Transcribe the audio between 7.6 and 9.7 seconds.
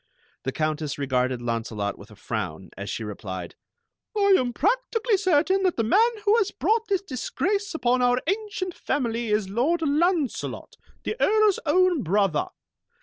upon our ancient family is